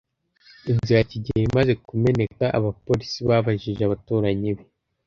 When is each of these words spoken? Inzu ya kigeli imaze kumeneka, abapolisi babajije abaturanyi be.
Inzu 0.69 0.91
ya 0.97 1.03
kigeli 1.09 1.41
imaze 1.49 1.71
kumeneka, 1.87 2.45
abapolisi 2.57 3.19
babajije 3.29 3.81
abaturanyi 3.85 4.49
be. 4.55 4.63